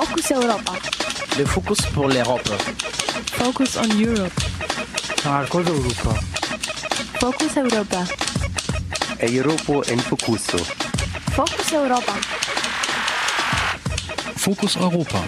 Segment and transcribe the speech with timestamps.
[0.00, 0.72] Focus Europa.
[1.36, 2.48] Le Focus pour l'Europe.
[3.32, 4.32] Focus on Europe.
[5.26, 6.20] Marcos Europa.
[7.20, 8.06] Focus Europa.
[9.20, 10.56] Europa en Focuso.
[11.34, 12.14] Focus Europa.
[14.36, 15.22] Fokus Europa.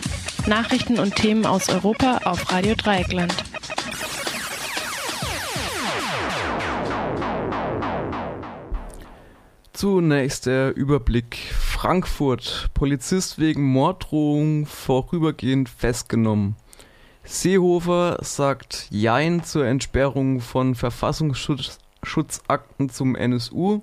[0.46, 3.51] Nachrichten und Themen aus Europa auf Radio Dreieckland.
[9.72, 11.38] Zunächst der Überblick.
[11.58, 12.68] Frankfurt.
[12.74, 16.56] Polizist wegen Morddrohung vorübergehend festgenommen.
[17.24, 23.80] Seehofer sagt Jein zur Entsperrung von Verfassungsschutzakten zum NSU.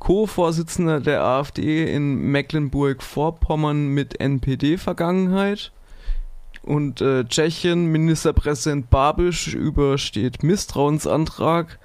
[0.00, 5.70] Co-Vorsitzender der AfD in Mecklenburg-Vorpommern mit NPD-Vergangenheit.
[6.62, 11.78] Und äh, Tschechien, Ministerpräsident Babisch übersteht Misstrauensantrag.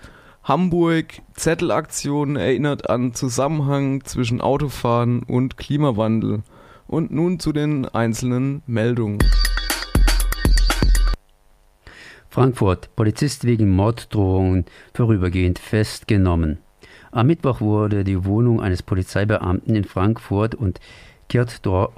[0.48, 6.42] Hamburg, Zettelaktion erinnert an Zusammenhang zwischen Autofahren und Klimawandel.
[6.88, 9.20] Und nun zu den einzelnen Meldungen.
[12.30, 12.96] Frankfurt.
[12.96, 16.60] Polizist wegen Morddrohungen vorübergehend festgenommen.
[17.12, 20.80] Am Mittwoch wurde die Wohnung eines Polizeibeamten in Frankfurt und
[21.28, 21.98] Kirchdorf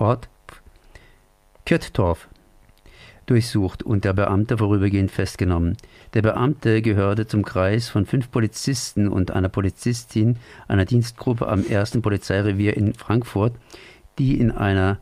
[3.30, 5.78] durchsucht und der Beamte vorübergehend festgenommen.
[6.14, 12.02] Der Beamte gehörte zum Kreis von fünf Polizisten und einer Polizistin einer Dienstgruppe am ersten
[12.02, 13.54] Polizeirevier in Frankfurt,
[14.18, 14.98] die in einer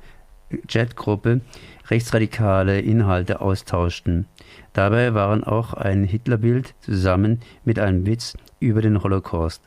[0.67, 1.41] Chatgruppe
[1.89, 4.25] rechtsradikale Inhalte austauschten.
[4.73, 9.61] Dabei waren auch ein Hitlerbild zusammen mit einem Witz über den Holocaust.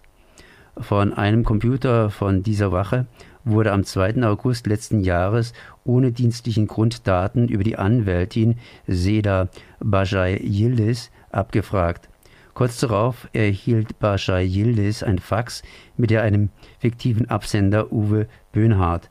[0.79, 3.07] Von einem Computer von dieser Wache
[3.45, 4.23] wurde am 2.
[4.23, 5.53] August letzten Jahres
[5.85, 9.49] ohne dienstlichen Grund Daten über die Anwältin Seda
[9.81, 12.09] Bajai Yildiz abgefragt.
[12.55, 15.63] Kurz darauf erhielt Bajai Yildiz ein Fax
[15.97, 19.09] mit einem fiktiven Absender Uwe Böhnhardt.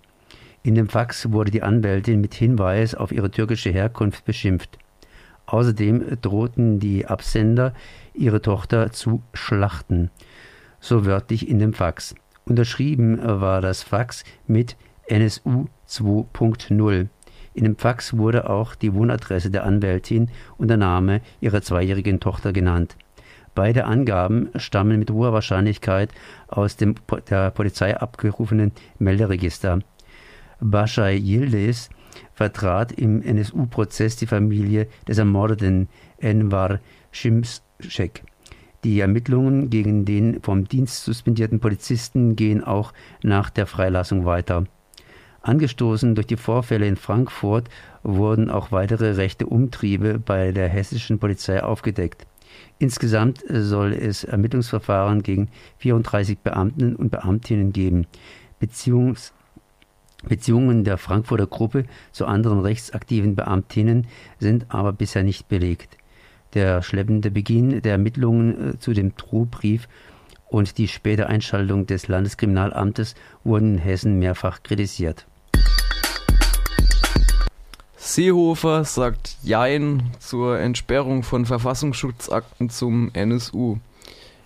[0.61, 4.77] In dem Fax wurde die Anwältin mit Hinweis auf ihre türkische Herkunft beschimpft.
[5.45, 7.73] Außerdem drohten die Absender,
[8.13, 10.12] ihre Tochter zu schlachten.
[10.79, 12.13] So wörtlich in dem Fax.
[12.50, 14.76] Unterschrieben war das Fax mit
[15.08, 17.08] NSU 2.0.
[17.54, 22.52] In dem Fax wurde auch die Wohnadresse der Anwältin und der Name ihrer zweijährigen Tochter
[22.52, 22.98] genannt.
[23.54, 26.12] Beide Angaben stammen mit hoher Wahrscheinlichkeit
[26.48, 26.96] aus dem
[27.30, 29.80] der Polizei abgerufenen Melderegister.
[30.60, 31.90] Bashai Yildiz
[32.34, 35.88] vertrat im NSU-Prozess die Familie des ermordeten
[36.18, 36.80] Envar
[37.12, 38.24] Şimşek.
[38.84, 44.66] Die Ermittlungen gegen den vom Dienst suspendierten Polizisten gehen auch nach der Freilassung weiter.
[45.41, 47.69] Angestoßen durch die Vorfälle in Frankfurt
[48.03, 52.25] wurden auch weitere rechte Umtriebe bei der hessischen Polizei aufgedeckt.
[52.78, 58.07] Insgesamt soll es Ermittlungsverfahren gegen 34 Beamten und Beamtinnen geben.
[58.59, 59.34] Beziehungs
[60.28, 64.07] Beziehungen der Frankfurter Gruppe zu anderen rechtsaktiven Beamtinnen
[64.38, 65.97] sind aber bisher nicht belegt.
[66.54, 69.88] Der schleppende Beginn der Ermittlungen äh, zu dem Drohbrief
[70.48, 75.26] und die späte Einschaltung des Landeskriminalamtes wurden in Hessen mehrfach kritisiert.
[77.96, 83.78] Seehofer sagt Jein zur Entsperrung von Verfassungsschutzakten zum NSU.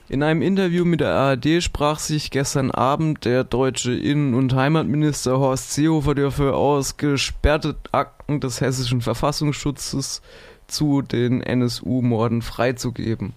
[0.10, 5.40] In einem Interview mit der ARD sprach sich gestern Abend der deutsche Innen- und Heimatminister
[5.40, 10.22] Horst Seehofer dafür aus, gesperrte Akten des hessischen Verfassungsschutzes
[10.74, 13.34] zu den NSU-Morden freizugeben.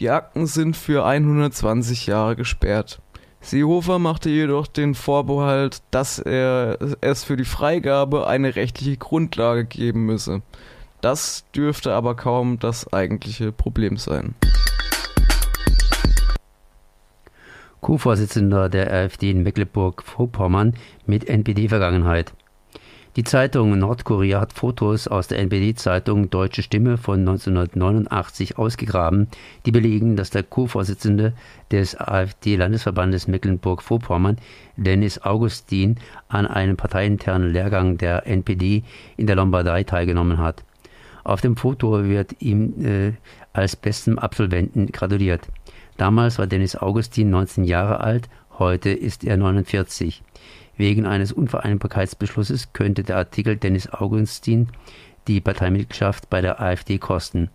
[0.00, 3.00] Die Akten sind für 120 Jahre gesperrt.
[3.40, 10.06] Seehofer machte jedoch den Vorbehalt, dass er es für die Freigabe eine rechtliche Grundlage geben
[10.06, 10.42] müsse.
[11.00, 14.34] Das dürfte aber kaum das eigentliche Problem sein.
[17.82, 20.72] Co-Vorsitzender der AfD in Mecklenburg-Vorpommern
[21.04, 22.32] mit NPD-Vergangenheit.
[23.16, 29.28] Die Zeitung Nordkorea hat Fotos aus der NPD-Zeitung Deutsche Stimme von 1989 ausgegraben,
[29.64, 31.32] die belegen, dass der Co-Vorsitzende
[31.70, 34.38] des AfD-Landesverbandes Mecklenburg-Vorpommern,
[34.76, 35.94] Dennis Augustin,
[36.26, 38.82] an einem parteiinternen Lehrgang der NPD
[39.16, 40.64] in der Lombardei teilgenommen hat.
[41.22, 43.12] Auf dem Foto wird ihm äh,
[43.52, 45.46] als bestem Absolventen gratuliert.
[45.98, 48.28] Damals war Dennis Augustin 19 Jahre alt,
[48.58, 50.24] heute ist er 49.
[50.76, 54.68] Wegen eines Unvereinbarkeitsbeschlusses könnte der Artikel Dennis Augustin
[55.28, 57.50] die Parteimitgliedschaft bei der AfD kosten.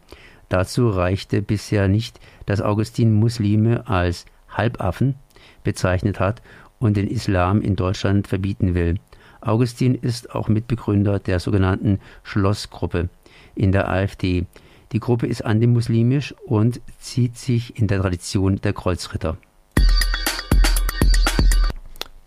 [0.48, 5.16] Dazu reichte bisher nicht, dass Augustin Muslime als Halbaffen
[5.64, 6.42] bezeichnet hat
[6.80, 8.96] und den Islam in Deutschland verbieten will.
[9.42, 13.10] Augustin ist auch Mitbegründer der sogenannten Schlossgruppe
[13.56, 14.46] in der AfD.
[14.92, 19.38] Die Gruppe ist antimuslimisch und zieht sich in der Tradition der Kreuzritter.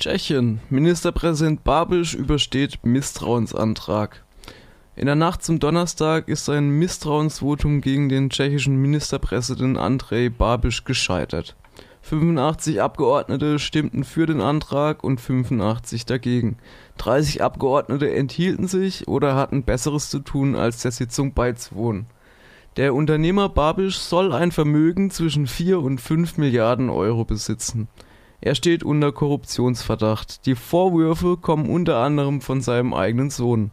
[0.03, 0.59] Tschechien.
[0.69, 4.25] Ministerpräsident Babisch übersteht Misstrauensantrag.
[4.97, 11.55] In der Nacht zum Donnerstag ist ein Misstrauensvotum gegen den tschechischen Ministerpräsidenten Andrej Babiš gescheitert.
[12.01, 16.57] 85 Abgeordnete stimmten für den Antrag und 85 dagegen.
[16.99, 22.07] 30 Abgeordnete enthielten sich oder hatten Besseres zu tun, als der Sitzung beizuwohnen.
[22.77, 27.87] Der Unternehmer Babisch soll ein Vermögen zwischen 4 und 5 Milliarden Euro besitzen.
[28.45, 30.47] Er steht unter Korruptionsverdacht.
[30.47, 33.71] Die Vorwürfe kommen unter anderem von seinem eigenen Sohn.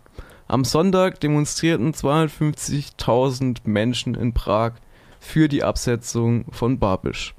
[0.48, 4.74] Am Sonntag demonstrierten 250.000 Menschen in Prag
[5.20, 7.34] für die Absetzung von Babisch.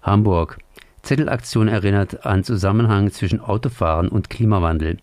[0.00, 0.60] Hamburg.
[1.02, 4.96] Zettelaktion erinnert an Zusammenhang zwischen Autofahren und Klimawandel.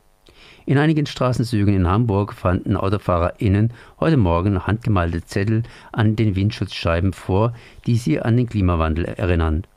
[0.65, 7.53] In einigen Straßenzügen in Hamburg fanden AutofahrerInnen heute Morgen handgemalte Zettel an den Windschutzscheiben vor,
[7.85, 9.67] die sie an den Klimawandel erinnern.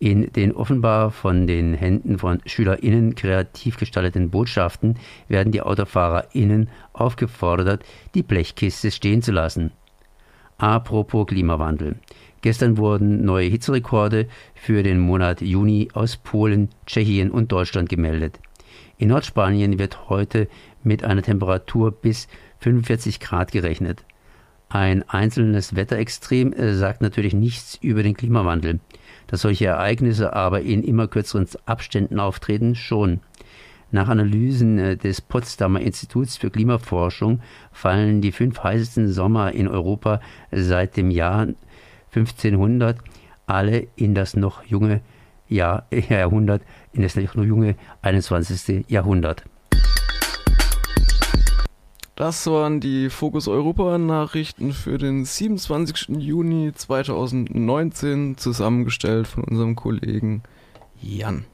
[0.00, 7.84] In den offenbar von den Händen von SchülerInnen kreativ gestalteten Botschaften werden die AutofahrerInnen aufgefordert,
[8.16, 9.70] die Blechkiste stehen zu lassen.
[10.58, 11.94] Apropos Klimawandel.
[12.40, 14.26] Gestern wurden neue Hitzerekorde
[14.56, 18.40] für den Monat Juni aus Polen, Tschechien und Deutschland gemeldet.
[18.98, 20.48] In Nordspanien wird heute
[20.82, 22.28] mit einer Temperatur bis
[22.60, 24.04] 45 Grad gerechnet.
[24.68, 28.80] Ein einzelnes Wetterextrem äh, sagt natürlich nichts über den Klimawandel.
[29.26, 33.20] Dass solche Ereignisse aber in immer kürzeren Abständen auftreten, schon.
[33.90, 37.40] Nach Analysen äh, des Potsdamer Instituts für Klimaforschung
[37.70, 41.48] fallen die fünf heißesten Sommer in Europa seit dem Jahr
[42.14, 42.98] 1500
[43.46, 45.02] alle in das noch junge
[45.48, 46.62] Jahr, Jahrhundert,
[46.92, 48.84] in das junge 21.
[48.88, 49.44] Jahrhundert.
[52.14, 56.18] Das waren die Fokus Europa Nachrichten für den 27.
[56.18, 60.42] Juni 2019, zusammengestellt von unserem Kollegen
[61.00, 61.46] Jan.